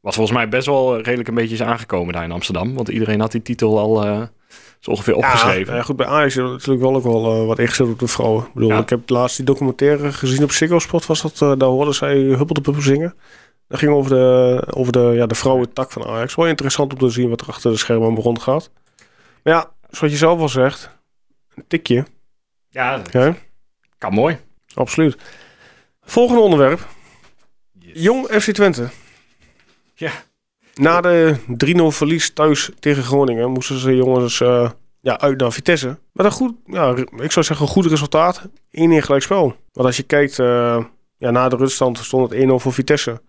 [0.01, 2.75] Wat volgens mij best wel redelijk een beetje is aangekomen daar in Amsterdam.
[2.75, 4.23] Want iedereen had die titel al eh,
[4.81, 5.75] zo ongeveer opgeschreven.
[5.75, 8.45] Ja, goed, bij Ajax is natuurlijk wel ook wel eh, wat ingezet op de vrouwen.
[8.45, 8.79] Ik bedoel, Ja.
[8.79, 11.07] ik heb laatst die documentaire gezien op Ziggo Sport.
[11.07, 13.15] Was dat, eh, daar hoorden zij Huppel de Puppel zingen.
[13.75, 16.35] Dat ging over de, over de, ja, de vrouwentak van Ajax.
[16.35, 18.71] Wel interessant om te zien wat er achter de schermen rond gaat.
[19.43, 20.91] Maar ja, zoals je zelf al zegt,
[21.55, 22.07] een tikje.
[22.71, 23.35] Ja, dat
[23.99, 24.39] kan mooi.
[24.75, 25.17] absoluut.
[26.03, 26.87] Volgende onderwerp.
[27.79, 28.89] Jong FC Twente.
[29.95, 30.11] Ja.
[30.75, 31.37] Na de
[31.93, 35.99] 3-0 verlies thuis tegen Groningen moesten ze jongens eh, ja, uit naar Vitesse.
[36.13, 38.43] Met een goed, ja, ik zou zeggen, een goed resultaat.
[38.47, 39.57] 1-1 gelijk spel.
[39.73, 40.85] Want als je kijkt, eh,
[41.19, 43.21] ja, na de ruststand stond het 1-0 voor Vitesse.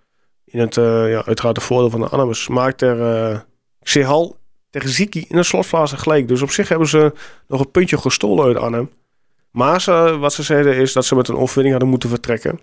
[0.55, 2.47] In het, eh, ja, uiteraard de voordeel van de Anamus.
[2.47, 3.39] Maakt er eh
[3.81, 4.37] Sehal
[4.69, 6.27] tegen Ziki in de slotfase gelijk.
[6.27, 7.13] Dus op zich hebben ze
[7.47, 8.89] nog een puntje gestolen uit Arnhem.
[9.51, 12.59] Maar ze, wat ze zeiden is dat ze met een overwinning hadden moeten vertrekken.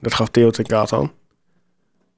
[0.00, 1.12] Dat gaf Theo ten kaart aan.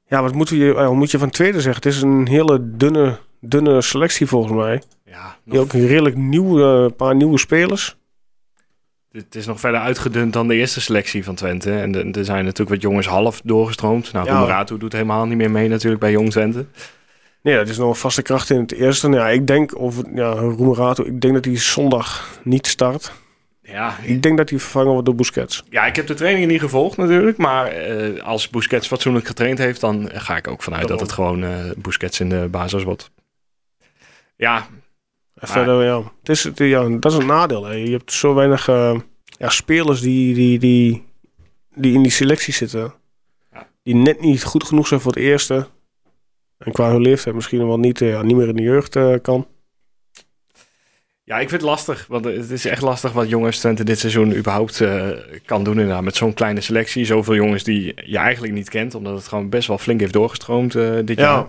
[0.07, 1.83] Ja, wat, moeten we, je- eh, wat moet je van tweede zeggen?
[1.83, 4.83] Het is een hele dunne, dunne selectie volgens mij.
[5.05, 7.98] Ja, nog, ook een redelijk nieuw, eh, paar nieuwe spelers.
[9.13, 11.73] Het is nog verder uitgedund dan de eerste selectie van Twente.
[11.79, 14.13] En er zijn natuurlijk wat jongens half doorgestroomd.
[14.13, 14.65] Nou, Ja.
[14.65, 16.67] Doet helemaal niet meer mee natuurlijk bij Jong Twente.
[17.43, 19.09] Nee, dat is nog een vaste kracht in het eerste.
[19.09, 23.13] Nou, ja, ik denk, of ja, Roemerato, ik denk dat hij zondag niet start.
[23.63, 25.65] Ja, Ik denk dat hij vervangen wordt door Busquets.
[25.71, 27.37] ja, ik heb de trainingen niet gevolgd natuurlijk.
[27.37, 31.45] Maar eh, als Busquets fatsoenlijk getraind heeft, dan ga ik ook vanuit dat het gewoon
[31.45, 33.11] eh Busquets in de basis wordt.
[34.37, 34.67] Ja,
[35.39, 37.65] En verder, ja, het is, het- ja, dat is een nadeel.
[37.65, 37.75] Hè.
[37.75, 38.99] Je hebt zo weinig eh,
[39.39, 41.05] ja, spelers die, die, die,
[41.75, 42.93] die in die selectie zitten.
[43.83, 45.67] Die net niet goed genoeg zijn voor het eerste.
[46.59, 49.15] En qua hun leeftijd misschien wel niet, eh, ja, niet meer in de jeugd eh,
[49.23, 49.47] kan.
[51.25, 52.07] Ja, ik vind het lastig.
[52.09, 54.83] Want het is echt lastig wat jongens Twente dit seizoen überhaupt
[55.45, 55.79] kan doen.
[55.79, 57.05] Inderdaad, met zo'n kleine selectie.
[57.05, 58.95] Zoveel jongens die je eigenlijk niet kent.
[58.95, 60.73] Omdat het gewoon best wel flink heeft doorgestroomd
[61.05, 61.47] dit jaar.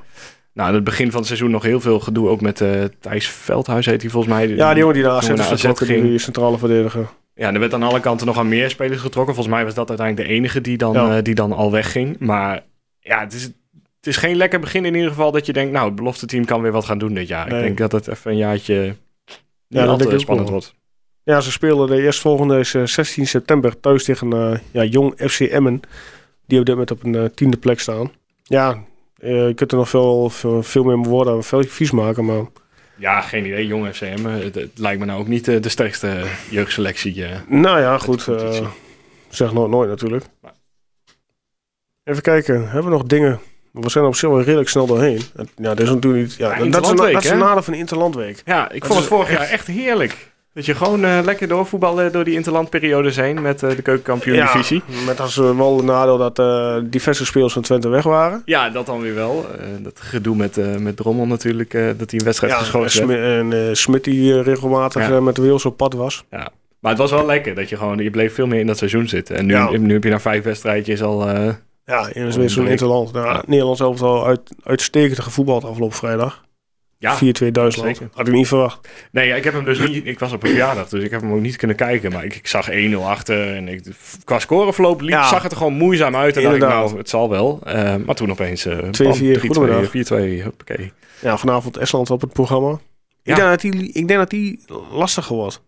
[0.60, 2.28] Nou, aan het begin van het seizoen nog heel veel gedoe.
[2.30, 4.48] Ook met eh Thijs Veldhuis heet hij volgens mij.
[4.48, 6.04] Ja, die jongen die AZ is naar AZ vertrokken, ging.
[6.04, 7.08] die centrale verdediger.
[7.36, 9.34] Ja, er werd aan alle kanten nog aan meer spelers getrokken.
[9.36, 11.18] Volgens mij was dat uiteindelijk de enige die dan, Ja.
[11.18, 12.20] eh, die dan al wegging.
[12.20, 12.64] Maar
[13.00, 15.72] ja, het is, het is geen lekker begin in ieder geval dat je denkt...
[15.72, 17.48] nou, het belofte team kan weer wat gaan doen dit jaar.
[17.50, 17.58] Nee.
[17.60, 18.96] Ik denk dat het even een jaartje niet
[19.68, 20.76] dat al denk ik te ook spannend wordt.
[21.24, 25.80] Ja, ze spelen de eerstvolgende is eh, 16 september thuis tegen ja, Jong FC Emmen.
[26.48, 28.12] Die op dit moment op een tiende plek staan.
[28.44, 28.84] Ja,
[29.20, 32.44] eh, je kunt er nog veel, veel, veel meer woorden en veel vies maken, maar...
[32.96, 33.68] Ja, geen idee.
[33.68, 34.26] Jong FCM.
[34.26, 37.26] eh, Het, het lijkt me nou ook niet eh, de sterkste jeugdselectie.
[37.26, 37.38] eh.
[37.48, 38.28] Nou ja, goed.
[39.30, 40.26] zeg nooit nooit natuurlijk.
[40.42, 40.54] Maar-
[42.04, 43.40] Even kijken, hebben we nog dingen?
[43.72, 45.22] We zijn op zich wel redelijk snel doorheen.
[45.36, 46.36] En, Ja, dat is natuurlijk niet...
[46.36, 47.44] Ja, Ja, dat, is een, Interlandweek, dat is een hè?
[47.44, 48.42] nadeel van de Interlandweek.
[48.46, 50.32] Ja, ik Dat vond het vorig jaar echt heerlijk.
[50.54, 54.82] Dat je gewoon eh, lekker doorvoetballen door die interlandperiodes heen met eh, de keukenkampioen-divisie.
[54.88, 56.42] Ja, met als eh, wel een nadeel dat
[56.92, 58.42] diverse spelers van Twente weg waren.
[58.46, 59.46] Ja, dat dan weer wel.
[59.80, 63.22] Dat gedoe met, met Drommel natuurlijk, dat hij een wedstrijd Ja, geschoten en, werd.
[63.46, 65.20] Smi- en Smit die regelmatig Ja.
[65.20, 66.24] met de wheels op pad was.
[66.80, 69.08] Maar het was wel lekker dat je gewoon, je bleef veel meer in dat seizoen
[69.08, 69.36] zitten.
[69.36, 69.70] En nu, Ja.
[69.78, 71.28] nu heb je na vijf wedstrijdjes al...
[71.86, 72.68] Ja, weer zo'n.
[72.68, 73.12] Interland.
[73.14, 73.44] Nou, Ja.
[73.48, 76.44] Nederlands elftal uit, uitstekend gevoetbald afgelopen vrijdag.
[77.00, 77.98] Ja, 4-2 Duitsland.
[77.98, 78.10] zeker.
[78.14, 78.88] Had ik niet verwacht.
[79.12, 80.06] Nee, ik heb hem dus niet.
[80.06, 82.12] Ik was op een verjaardag, dus ik heb hem ook niet kunnen kijken.
[82.12, 83.84] Maar ik, ik zag 1-0 achter en ik,
[84.24, 85.28] qua scoreverloop liep, Ja.
[85.28, 86.38] zag het er gewoon moeizaam uit.
[86.38, 86.86] En dacht ik, Inderdaad.
[86.86, 87.60] nou, het zal wel.
[87.64, 90.42] Eh, maar toen opeens eh, 2-4, bam, 3-2, goedemiddag.
[90.42, 90.92] 4-2, hoppakee.
[91.22, 92.70] Ja, vanavond Estland op het programma.
[92.70, 92.78] Ja.
[93.24, 94.60] Ik, denk dat die, ik denk dat die
[94.92, 95.62] lastiger wordt.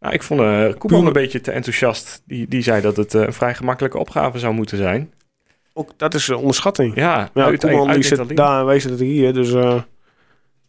[0.00, 2.22] Nou, ik vond eh Koeman een beetje te enthousiast.
[2.26, 5.12] Die, die zei dat het eh, een vrij gemakkelijke opgave zou moeten zijn.
[5.72, 6.94] Ook dat is een onderschatting.
[6.94, 9.32] Ja, Ja, uit, Koeman uit die zit daar en wij zitten hier.
[9.32, 9.80] Dus eh,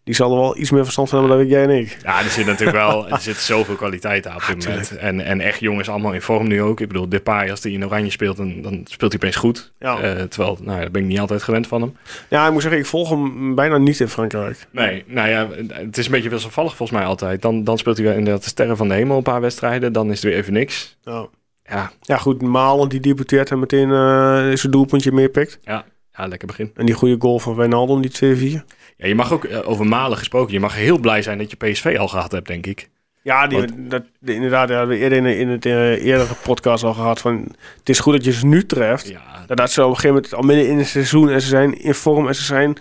[0.09, 1.97] die zal er wel iets meer verstand van hebben dan jij en ik.
[2.03, 4.97] Ja, er zit natuurlijk wel er zit zoveel kwaliteit aan op dit moment.
[4.97, 6.79] En, en echt jongens allemaal in vorm nu ook.
[6.79, 9.71] Ik bedoel, Depay, als hij in oranje speelt, dan, dan speelt hij opeens goed.
[9.79, 9.99] Ja.
[9.99, 11.97] Eh, terwijl, nou, ja, dat ben ik niet altijd gewend van hem.
[12.29, 14.67] ja, ik moet zeggen, ik volg hem bijna niet in Frankrijk.
[14.71, 17.41] Nee, nou ja, het is een beetje wisselvallig volgens mij altijd.
[17.41, 19.93] Dan, dan speelt hij weer inderdaad de sterren van de hemel een paar wedstrijden.
[19.93, 20.97] Dan is het weer even niks.
[21.03, 21.27] Ja,
[21.63, 25.59] Ja, ja goed, Malen die debuteert en meteen eh zijn doelpuntje meepikt.
[25.63, 25.85] ja
[26.27, 26.71] lekker begin.
[26.75, 28.63] En die goede goal van Wijnaldum, die 2-4.
[29.01, 30.53] Ja, je mag ook eh, over Malen gesproken.
[30.53, 32.89] Je mag heel blij zijn dat je PSV al gehad hebt, denk ik.
[33.23, 36.93] Ja, die, dat, de- inderdaad, ja, we eerder in, in het eh, eerdere podcast al
[36.93, 37.55] gehad van...
[37.77, 39.07] Het is goed dat je ze nu treft.
[39.07, 41.47] Ja, Dat, dat ze op een gegeven moment al midden in het seizoen en ze
[41.47, 42.77] zijn in vorm en ze zijn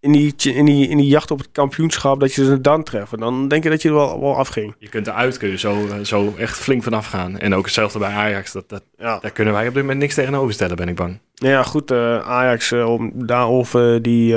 [0.00, 3.12] in die, in die, in die jacht op het kampioenschap, dat je ze dan treft.
[3.12, 4.74] En dan denk je dat je er wel, wel afging.
[4.78, 7.38] je kunt eruit kun je zo, eh, zo echt flink vanaf gaan.
[7.38, 8.52] En ook hetzelfde bij Ajax.
[8.52, 11.18] Dat, dat, Ja, daar kunnen wij op dit moment niks tegenover stellen, ben ik bang.
[11.34, 11.92] nou ja goed,
[12.22, 14.36] Ajax om, daarover die,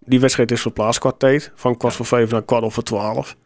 [0.00, 1.52] die wedstrijd is verplaatst qua tijd.
[1.54, 3.36] Van kwart voor vijf naar kwart over twaalf.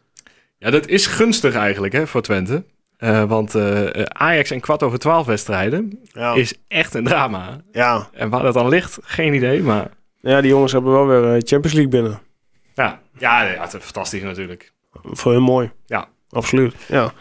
[0.57, 2.63] Ja, dat is gunstig eigenlijk hè, voor Twente.
[2.97, 6.33] Eh, want eh, Ajax en kwart over twaalf wedstrijden Ja.
[6.33, 7.61] is echt een drama.
[7.71, 8.09] ja.
[8.13, 9.61] En waar dat dan ligt, geen idee.
[9.63, 9.89] Maar
[10.19, 12.19] ja, die jongens hebben wel weer eh, Champions League binnen.
[12.75, 14.73] ja, ja, ja het is fantastisch natuurlijk.
[14.91, 15.71] Voor hun mooi.
[15.85, 16.07] Ja.
[16.29, 16.75] Absoluut.
[16.87, 17.13] Ja.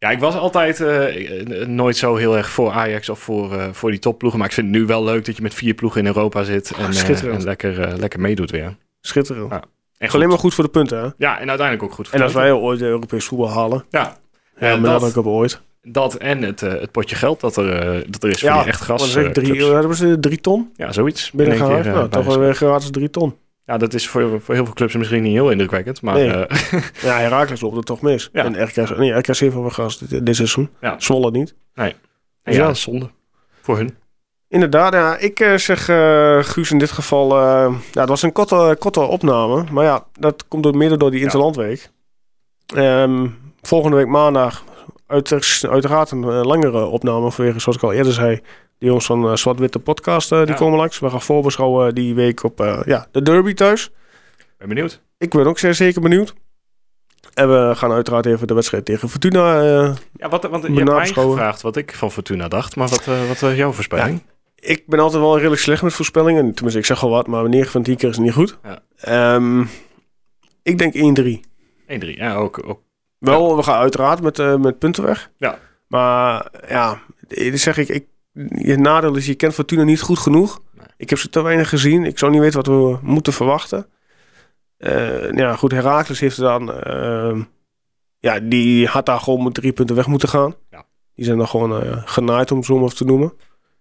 [0.00, 3.68] Ja, ik was altijd eh, eh, nooit zo heel erg voor Ajax of voor, eh,
[3.72, 4.38] voor die topploegen.
[4.38, 6.72] Maar ik vind het nu wel leuk dat je met vier ploegen in Europa zit.
[6.78, 7.38] En, schitterend.
[7.38, 8.76] en lekker, lekker meedoet weer.
[9.00, 9.50] Schitterend.
[9.50, 9.62] Ja.
[9.98, 11.08] En Alleen maar goed voor de punten, hè?
[11.16, 13.84] Ja, en uiteindelijk ook goed voor En als wij ooit de Europees voetbal halen.
[13.90, 14.16] Ja,
[14.58, 15.60] Ja, Ja, met dat- op ooit.
[15.82, 18.80] dat en het, het potje geld dat er, dat er is voor Ja, die echt
[18.80, 19.12] gas.
[19.32, 21.30] Drie, hebben ze drie ton Ja, zoiets.
[21.30, 23.36] binnen keer, eh, nou, toch weer gratis drie ton.
[23.70, 26.02] Ja, dat is voor, voor heel veel clubs misschien niet heel indrukwekkend.
[26.02, 26.30] Maar Nee.
[26.46, 28.28] eh, Ja, Herakles loopt het toch mis.
[28.32, 28.44] Ja.
[28.44, 30.70] En RKC, nee, RKC heeft wel weer gas dit, dit seizoen.
[30.80, 30.94] Ja.
[30.98, 31.54] Zwolle niet.
[31.74, 31.92] ja,
[32.42, 32.74] Ja.
[32.74, 33.10] zonde.
[33.62, 33.96] Voor hun.
[34.48, 37.30] Inderdaad, ja, ik eh, zeg eh, Guus in dit geval...
[37.32, 39.64] eh, ja, het was een korte, korte opname.
[39.72, 41.24] Maar ja, dat komt door, mede door die Ja.
[41.24, 41.90] Interlandweek.
[42.74, 43.26] Ehm,
[43.62, 44.64] volgende week maandag
[45.06, 47.30] uit, uiteraard een langere opname...
[47.30, 48.40] vanwege, zoals ik al eerder zei...
[48.80, 50.54] de jongens van eh, Zwart-Witte Podcast, eh, die Ja.
[50.54, 50.98] komen langs.
[50.98, 53.90] We gaan voorbeschouwen die week op eh, ja, de derby thuis.
[54.58, 55.02] Ben benieuwd.
[55.18, 56.34] Ik ben ook zeer zeker benieuwd.
[57.34, 59.60] En we gaan uiteraard even de wedstrijd tegen Fortuna.
[59.62, 62.76] eh, Ja, wat, want je hebt mij gevraagd wat ik van Fortuna dacht.
[62.76, 64.22] Maar wat, eh, wat was jouw voorspelling?
[64.54, 66.52] ik ben altijd wel redelijk slecht met voorspellingen.
[66.54, 68.58] Tenminste, ik zeg al wat, maar 9 van 10 keer is het niet goed.
[68.62, 68.82] Ja.
[68.96, 69.64] Ehm,
[70.62, 71.40] ik denk 1-3.
[71.86, 72.16] 1-3.
[72.16, 72.80] Ja, ook, ook
[73.18, 75.30] Wel, we gaan uiteraard met, eh, met punten weg.
[75.36, 75.58] Ja.
[75.88, 78.06] Maar ja, eh, zeg ik, ik,
[78.54, 80.60] je nadeel is, je kent Fortuna niet goed genoeg.
[80.72, 80.86] Nee.
[80.96, 82.04] Ik heb ze te weinig gezien.
[82.04, 83.86] Ik zou niet weten wat we moeten verwachten.
[84.76, 86.72] Eh, ja, goed, Herakles heeft dan...
[86.72, 87.42] ehm,
[88.18, 90.54] ja, die had daar gewoon met drie punten weg moeten gaan.
[90.70, 90.84] Ja.
[91.14, 93.32] Die zijn dan gewoon eh, genaaid, om het zo maar te noemen.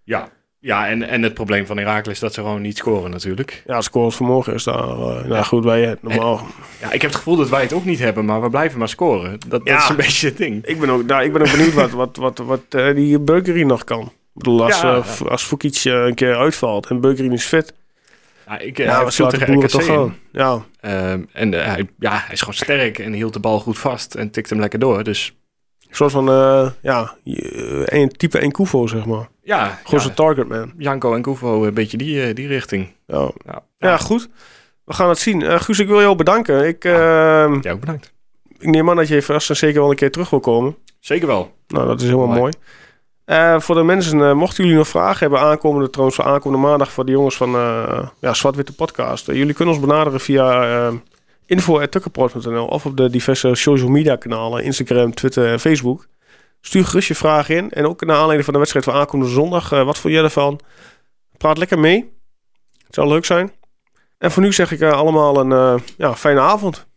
[0.03, 3.63] Ja, ja en, en het probleem van Herakles is dat ze gewoon niet scoren natuurlijk.
[3.65, 4.75] Ja, scorend vermogen is daar...
[4.89, 6.41] eh, nou goed, wij normaal...
[6.81, 8.89] Ja, ik heb het gevoel dat wij het ook niet hebben, maar we blijven maar
[8.89, 9.31] scoren.
[9.31, 9.77] Dat, dat Ja.
[9.77, 10.65] is een beetje het ding.
[10.65, 13.83] Ik ben ook, nou, ik ben ook benieuwd wat, wat, wat, wat die Beukerie nog
[13.83, 14.11] kan.
[14.39, 15.25] Ik bedoel, als, Ja, eh, ja.
[15.25, 17.73] Als Fukic eh, een keer uitvalt en Beukerie is fit...
[18.47, 20.17] Ja, ik, Ja, ja, tegen RKC toch gaan.
[20.31, 23.79] Ja, Ehm, en eh, hij, ja, hij is gewoon sterk en hield de bal goed
[23.79, 25.03] vast en tikte hem lekker door.
[25.03, 25.33] Dus
[25.89, 27.15] een soort van, eh, ja,
[27.85, 29.27] een type Enkufo, zeg maar.
[29.43, 30.73] ja, Gewoon ja, zijn target man.
[30.77, 32.93] Janko en Koevo een beetje die, eh, die richting.
[33.07, 33.31] Ja.
[33.45, 34.29] Ja, ja, goed.
[34.85, 35.41] We gaan het zien.
[35.43, 36.67] Eh Guus, ik wil jou bedanken.
[36.67, 38.13] Ik, ehm, Ja, ook bedankt.
[38.59, 40.75] ik neem aan dat je vast en zeker wel een keer terug wil komen.
[40.99, 41.53] Zeker wel.
[41.67, 42.39] Nou, dat is helemaal Mooi.
[42.39, 42.53] mooi.
[43.29, 46.91] Eh, voor de mensen, eh, mochten jullie nog vragen hebben aankomende, trouwens voor aankomende maandag
[46.91, 49.25] voor de jongens van eh ja, Zwart-Witte Podcast.
[49.25, 50.93] Jullie kunnen ons benaderen via uh,
[51.45, 56.07] info.tukkerport.nl of op de diverse social media kanalen, Instagram, Twitter en Facebook.
[56.61, 57.71] Stuur gerust je vragen in.
[57.71, 59.69] En ook naar aanleiding van de wedstrijd van aankomende zondag.
[59.69, 60.59] wat vond jij ervan?
[61.37, 62.13] Praat lekker mee.
[62.85, 63.51] Het zou leuk zijn.
[64.17, 66.87] En voor nu zeg ik allemaal een ja, fijne avond.